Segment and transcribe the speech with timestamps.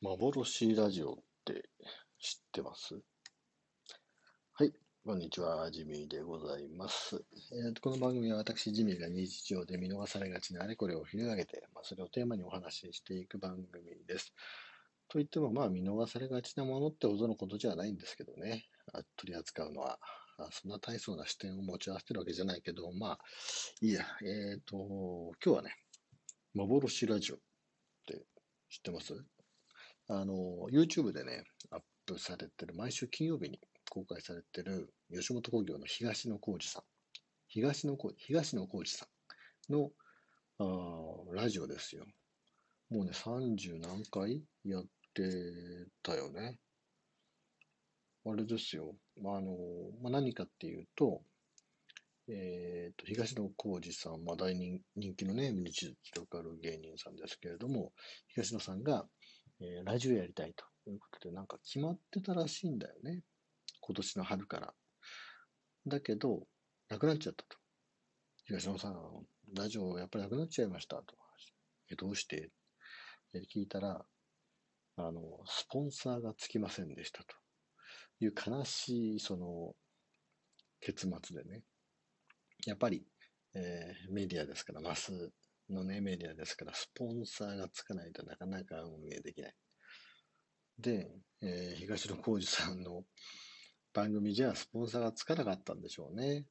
[0.00, 1.68] 幻ラジオって
[2.20, 2.94] 知ってます？
[4.54, 4.72] はい、
[5.04, 7.20] こんにちは、ジミーでございます。
[7.50, 14.32] えーこの番組は私、ジミーが日常で見逃されがちなあれこれを拾い上げて、まあ、それをテーマにお話ししていく番組です。
[15.08, 19.98] といっても、まあ、見逃されがちなものってほどのことじゃないんですけどね、あ取り扱うのは。
[20.52, 23.18] そんな大層な視点を持ち合わせてるわけじゃないけど、まあ、
[23.80, 24.76] いいや、えっ、と、
[25.44, 25.74] 今日はね、
[26.54, 27.38] 幻ラジオっ
[28.06, 28.22] て
[28.70, 29.14] 知ってます？
[30.08, 33.60] あの、YouTube でね、アップされてる、毎週金曜日に
[33.90, 36.82] 公開されてる、吉本興業の東野幸治さん。
[37.48, 39.06] 東野幸東野幸治さ
[39.70, 39.90] んの
[40.60, 42.04] あラジオですよ。
[42.90, 44.84] もうね、30何回やっ
[45.14, 46.58] てたよね。
[48.24, 48.94] あれですよ。
[49.22, 49.56] まあ、あの、
[50.02, 51.22] まあ、何かっていうと、
[52.28, 55.90] えーと、東野幸治さん、まあ、大人人気のね、ミニチュ
[56.32, 57.92] ロる芸人さんですけれども、
[58.28, 59.06] 東野さんが、
[59.60, 63.22] えーラジオやりたいということで、なんか決まってたらしいんだよね。
[63.80, 64.74] 今年の春から。
[65.86, 66.46] だけど、
[66.88, 67.56] なくなっちゃったと。
[68.44, 68.94] 東野さん、
[69.56, 71.16] ラジオやっぱりなくなっちゃいましたと。
[71.90, 72.50] え、どうして？
[73.34, 74.04] え聞いたら、
[74.96, 77.34] あの、スポンサーがつきませんでしたと
[78.20, 79.74] いう悲しい、その、
[80.80, 81.62] 結末でね。
[82.66, 83.06] やっぱり、
[83.54, 85.32] えーメディアですから、マス
[85.72, 89.54] のね、メディアですから、スポンサーがつかないとなかなか運営できない。
[90.78, 91.10] で、
[91.42, 93.04] えー東野幸治さんの
[93.92, 96.46] 番組じゃスポンサーがつかなかったんでしょうね。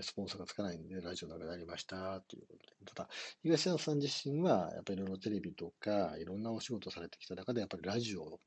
[0.00, 2.92] スポンサーがつかないんで、ラジオなくなりましたということで。
[2.94, 3.08] ただ、
[3.42, 8.40] 東野さん自身は、やっぱりいろいろテレビとか、いろんなお仕事されてきた中で、やっぱりラジオ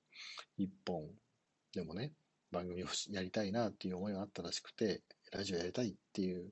[0.58, 1.08] 一本
[1.74, 2.14] でもね、
[2.52, 6.52] 番組をやりたいなっていう思いがあったらしくて、ラジオやりたいっていう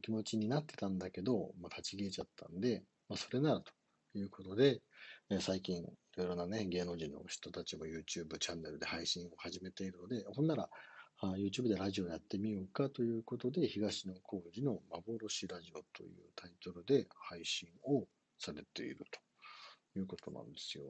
[0.00, 3.70] 気持ちになってたんだけど、まあ、立ち消えちゃったんで、まあ、それならと
[4.14, 4.80] いうことで、
[5.28, 5.84] え最近い
[6.16, 10.70] ろいろなね、芸能人の人たちも YouTube チャンネルで配信を始めているので、ほんなら、
[11.20, 18.06] あ YouTube でラジオやってみようかということで、東野幸治の幻ラジオというタイトルで配信を
[18.38, 19.04] されている
[19.92, 20.84] ということなんですよ。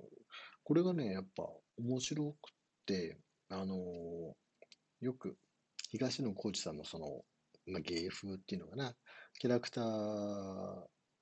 [0.62, 1.42] これがね、やっぱ
[1.76, 2.52] 面白くっ
[2.86, 3.18] て、
[3.48, 3.74] あの
[5.00, 5.36] よく
[5.90, 7.24] 東野幸治さんのその、
[7.66, 8.94] まあ、芸風っていうのかな、
[9.40, 9.84] キャラクター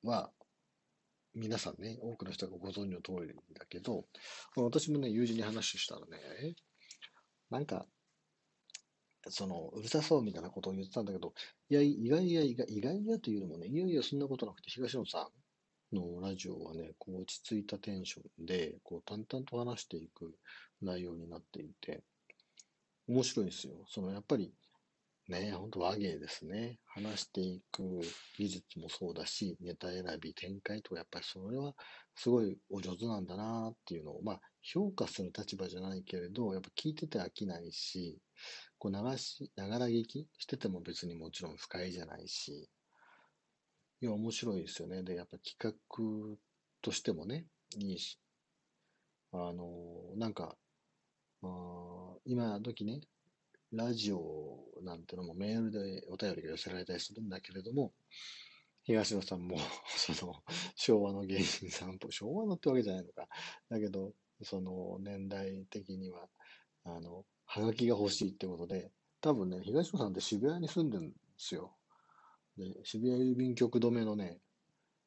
[0.03, 0.31] は、
[1.35, 4.05] 皆さんね、多くの人がご存知の通りだけど、
[4.57, 6.55] 私もね、友人に話したらね、
[7.51, 7.87] なんか、
[9.29, 11.35] その、うるさそうみたいなことを言ってたんだけど、
[11.69, 15.31] いや、意外や、意外意外やというのもね、いやいや、そんなことなくて、東野さ
[15.93, 20.35] んのラジオはね、こう落ち着いたテンションで、こう淡々と話していく
[20.81, 22.03] 内容になっていて、
[23.09, 23.85] 面白いんですよ。
[23.89, 24.55] その、やっぱり、
[25.31, 26.79] ね、本当和芸ですね。
[26.87, 27.83] 話していく
[28.37, 31.75] 技術もそうだし、ネタ選び、展開とか、やっぱりそれは
[32.15, 38.19] すごいお上手なんだなっていうのを、まあ、評価する立場じゃないけれど、やっぱ聞いてて飽きないし、
[38.79, 42.69] こう流し、ながら聞きしてても別にもちろん不快じゃないし、
[44.03, 45.03] いや、面白いですよね。
[45.03, 46.37] で、やっぱ企画
[46.83, 47.47] としてもね、
[47.79, 48.19] いいし、
[49.33, 49.67] あの、
[50.17, 50.57] なんか、
[51.43, 53.01] あ今時ね、
[53.72, 57.92] ラジオなんてのもメールでお便りが寄せられたりするんだけれども、
[58.82, 59.58] 東野さんも、
[60.16, 60.42] その、
[60.75, 63.28] 昭和の芸人さんと、昭和のってわけじゃないのか。
[63.69, 66.28] だけど、その年代的には、
[66.84, 71.76] あの、はがきが欲しいってことで、多分ね、東野さんって渋谷に住んでるんですよ。
[72.56, 74.41] で、渋谷郵便局止めのね、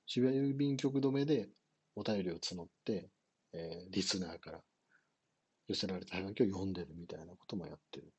[0.05, 1.49] 渋谷郵便局止めで
[1.95, 3.09] お便りを募って、
[3.53, 4.63] えーリスナーから
[5.67, 8.13] 寄せられたハガキを読んでるみたいなこともやってる。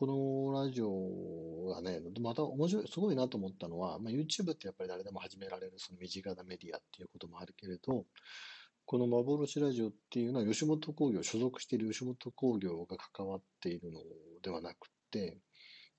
[0.00, 8.06] このラジオがね、また面白い、すごいなと思ったのは、まあ、YouTube ってやっぱり誰でも始められるその身近なメディアっていうこともあるけれど、
[8.86, 14.00] この幻ラジオっていうのは吉本興業、所属している吉本興業が関わっているの
[14.42, 15.36] ではなくて、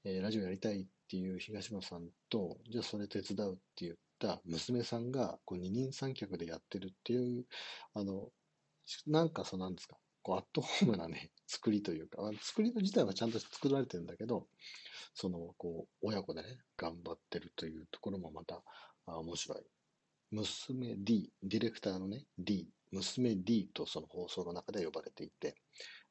[0.03, 7.45] えーラジオやりたいっていう東野さんと、じゃあそれ手伝うって言った娘さんがこう二人三脚でやってるっていう、
[7.93, 8.29] あの、
[9.05, 14.47] なんかそうなんですか、こうアットホームなね、 作りというか、作り自体はちゃんと作られてるんだけど、
[15.13, 18.63] その、こう、親子でね、頑張ってるというところもまた、
[19.05, 19.63] あ面白い。
[20.31, 25.55] 娘 D、ディレクターのね、D、娘 D とその放送の中で呼ばれていて、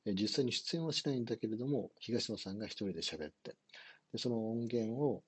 [0.06, 3.56] 実際に出演はしないんだけれども、東野さんが一人で喋って、
[4.12, 5.22] でその音源を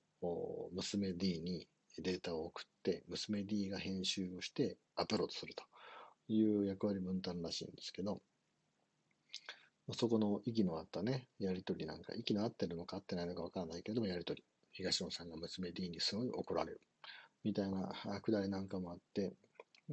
[0.73, 5.63] 娘 D にデータを送って、娘 D が編集をしてアップロードすると
[6.27, 8.21] いう役割分担らしいんですけど、
[9.91, 14.43] そこの息の合ったね、やりとりなんか、息の合ってるのか合ってないのかわからないけども、やりとり。
[14.71, 16.81] 東野さんが娘 D にすごい怒られる。
[17.43, 17.91] みたいな
[18.21, 19.33] くだりなんかもあって、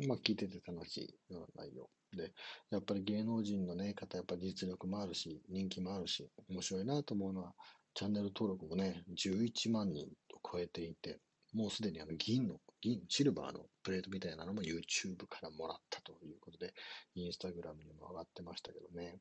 [0.07, 1.91] まあ聞いてて楽しいような内容。
[2.17, 2.33] で、
[2.71, 7.55] やっぱり芸能人のね、方、やっぱり実力もあるし、人気もあるし、面白いなと思うのは、
[7.95, 11.19] チャンネル登録もね、11万人を超えていて、
[11.53, 16.73] もうすでにあの銀の、銀、シルバーのプレートみたいなのも YouTube からもらったということで、
[17.17, 19.19] インスタグラムにも上がってましたけどね。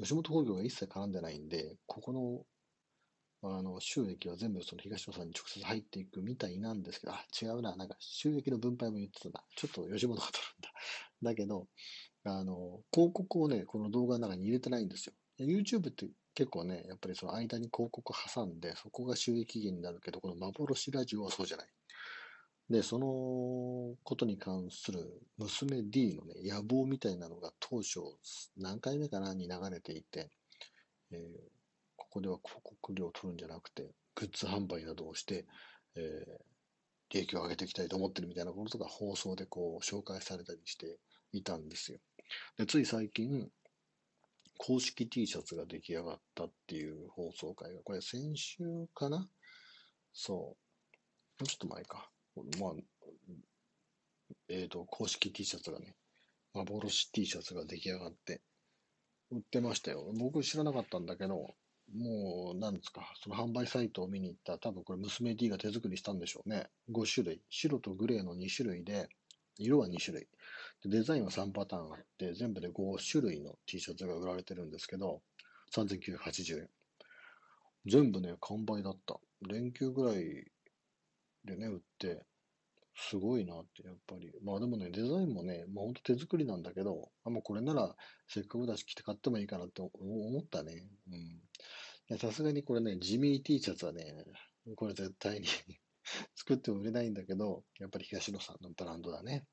[0.00, 2.44] 吉本興業が一切絡んでないんで、ここの
[3.46, 9.44] あの収益は全部その東野さんに直接入っていくみたいなんですけど、あ、違うな、なんか収益の分配も言ってたな。
[9.54, 10.72] ちょっと吉本が取るんだ。
[11.22, 11.68] だけど、
[12.24, 15.14] あの、広告をね、この動画の中に入れてないんですよ。
[15.38, 21.68] YouTube って結構ね、やっぱりその間に広告挟んで、そこが収益源になるけど、この幻ラジオはそうじゃない。
[22.70, 28.00] で、そのことに関する娘 D のね、野望みたいなのが当初
[28.56, 30.30] 何回目かなに流れていて、
[31.10, 31.18] えー、
[31.96, 35.44] ここでは広告料を取るんじゃなくて、グッズ販売などをして、
[35.96, 36.44] えー、
[37.10, 40.98] 利益を上げていきたいと思ってるみたいなことが放送でこう紹介されたりして
[41.32, 41.98] いたんですよ。
[42.56, 43.50] で、つい最近、
[44.56, 48.64] 公式 T シャツが出来上がったっていう放送会が、これ先週
[48.94, 49.28] かな？
[50.14, 50.38] そう。
[50.38, 50.54] も
[51.42, 52.08] うちょっと前か。
[52.60, 52.72] まあ、
[54.48, 55.94] えっ、ー、と、公式 T シャツがね、
[56.52, 58.40] 幻 T シャツが出来上がって、
[59.30, 60.12] 売ってましたよ。
[60.18, 61.54] 僕知らなかったんだけど、
[61.92, 66.68] もう、なんですか、その販売サイトを見に行ったら、多分これ娘 D が手作りしたんでしょうね。
[66.90, 67.42] 5種類。
[67.50, 69.08] 白とグレーの2種類で、
[69.58, 70.28] 色は2種類。
[70.82, 75.22] でデザインは3パターンあって、全部で5種類の T シャツが売られてるんですけど、
[75.74, 76.68] 3980円。
[77.86, 79.18] 全部ね、完売だった。
[79.46, 80.46] 連休ぐらい
[81.44, 82.24] でね、売って、
[82.96, 84.32] すごいなって、やっぱり。
[84.42, 87.94] まあでもね、デザインもね、まあ本当手作りなんだけど、あもうこれなら
[88.28, 90.86] せっかくだし着て買ってもいいかなって思ったね。
[92.10, 92.18] うん。
[92.18, 94.24] さすがにこれね、ジミー T シャツはね、
[94.76, 95.46] これ絶対に
[96.36, 99.46] 作っても売れないんだけど、やっぱり東野さんのブランドだね。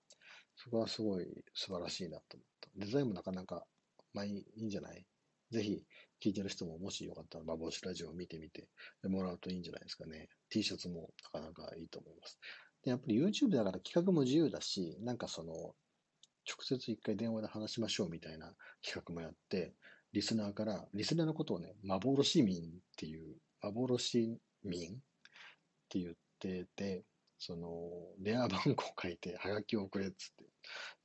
[0.56, 2.70] そこはすごい素晴らしいなと思った。
[2.76, 3.66] デザインもなかなか、
[4.14, 5.06] まあいいんじゃない？
[5.50, 5.84] ぜひ
[6.24, 8.68] 聞いてる人ももしよかったら、幻ラジオを見てみて
[9.04, 10.30] もらうといいんじゃないですかね。
[10.50, 12.40] T シャツもなかなかいいと思います。
[12.84, 15.76] で、やっぱり YouTube だから企画も自由だし、なんかその、直
[16.62, 18.54] 接一回電話で話しましょうみたいな
[18.84, 19.74] 企画もやって、
[20.14, 22.66] リスナーから、リスナーのことをね、幻民っ
[22.98, 24.96] ていう、幻民っ
[25.90, 27.04] て言ってて、
[27.38, 27.90] その、
[28.20, 30.46] 電話番号を書いて、はがきを送れっつって。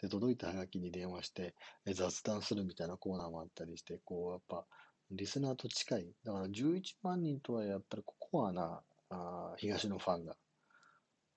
[0.03, 1.55] で、届いたはがきに電話して、
[1.87, 4.67] 雑談するみたいなコーナーもあったりして、こう、やっぱ、
[5.11, 6.13] リスナーと近い。
[6.25, 10.37] だから11万人とはやっぱりココアなあ東のファンが、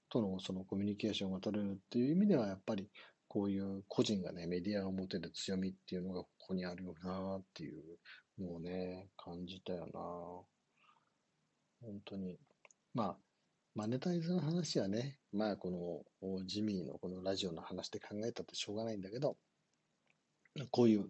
[0.09, 2.89] とのそのコミュニケーションが取れるっていう意味では、やっぱり
[3.27, 7.83] こういう個人がね、メディアを持てる強みっていうのがここにあるよなっていう
[8.39, 9.99] のをね、感じたよな
[11.81, 12.39] 本当に。
[12.93, 13.17] まあ、
[13.75, 19.37] マネタイズの話はね、まあこのジミーのこのラジオの話で考えたってしょうがないんだけど、
[20.71, 21.09] こういう、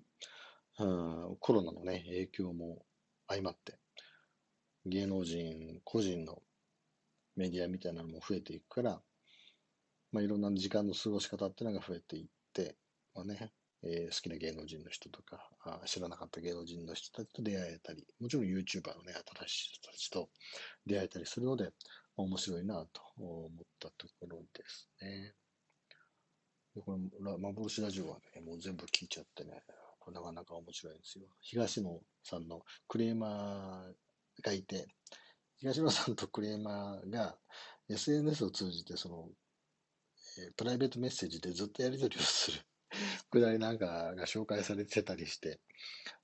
[0.79, 2.85] うん、コロナのね、影響も
[3.27, 3.77] 相まって、
[4.85, 6.41] 芸能人個人の
[7.35, 9.01] メディアみたいなのも増えていくから、
[10.11, 12.77] まあ、いろんな時間の過ごし方っていうのが増えていって、
[13.13, 13.51] まあね、
[13.83, 20.29] えー、好きな芸能人の人とかあ、知らなかった芸能人の人たちと出会えたり、もちろん YouTuber のね、新しい人たちと
[20.85, 21.71] 出会えたりするので、
[22.15, 23.49] 面白いなと思っ
[23.79, 25.33] たところですね。
[26.75, 29.63] でこの幻ラジオはね、もう全部聞いちゃってね、
[30.09, 31.25] これなかなか面白いんですよ。
[31.42, 34.87] 東野さんのクレーマーがいて、
[35.59, 37.35] 東野さんとクレーマーが
[37.89, 39.30] SNS を通じてその、
[40.39, 42.59] えー、プライベートメッセージでずっとやり取りをする
[43.30, 45.59] くだりなんかが紹介されてたりして、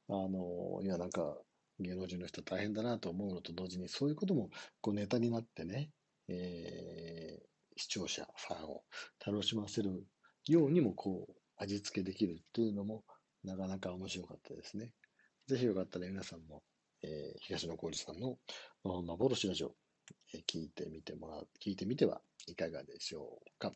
[0.08, 1.38] あの、いやなんか
[1.80, 4.50] 芸能人の人大変だなと思うのと同時に、そういうことも
[4.82, 5.92] こうネタになってね、
[6.28, 8.84] えー、視聴者、ファンを
[9.26, 10.06] 楽しませる
[10.48, 13.04] ようにもこう味付けできるっていうのも
[13.46, 14.92] なかなか面白かったですね。
[15.48, 16.64] ぜひよかったら皆さんも、
[17.04, 18.38] えー、東野幸治さんの
[18.84, 19.76] 幻ラジオ、
[20.34, 23.72] えー、聞いてみてもらう、聞いてみてはいかがでしょうか。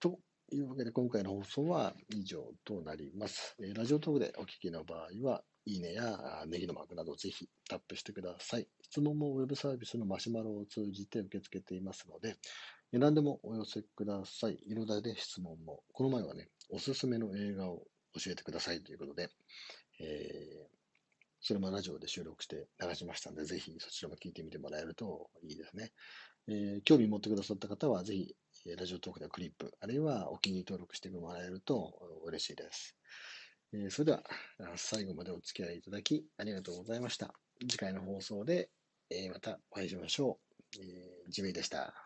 [0.00, 0.18] と
[0.52, 3.56] いうわけで今回の放送は以上となります。
[3.60, 8.68] えー、ラジオトークでお聞きの場合は、いいねやネギのマークなどぜひタップしてください。
[8.82, 12.36] 質問もウェブサービスのマシュマロを通じて受け付けていますので、
[12.92, 14.58] 何でもお寄せください。
[14.66, 15.82] 色々で質問も。
[15.94, 19.28] この前はね、おすすめの映画を教えてくださいということで、
[20.00, 20.74] えー、
[21.40, 25.92] それもラジオで収録して流しましたので、ぜひそちらも聞いてみてもらえるといいですね。
[26.48, 28.34] えー、興味持ってくださった方は、ぜひ、
[28.76, 32.96] ラジオトークでクリップ、あるいはお気に入り登録してもらえると嬉しいです。
[33.72, 34.22] えそれでは、
[34.76, 37.34] 最後までお付き合いいただきありがとうございました。
[37.60, 38.70] 次回の放送で、
[39.10, 40.38] えまたお会いしましょ
[40.76, 40.80] う。
[40.80, 42.03] えー、ジミーでした。